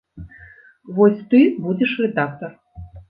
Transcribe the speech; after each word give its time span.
Вось 0.99 1.21
ты 1.33 1.41
будзеш 1.67 1.91
рэдактар. 2.07 2.51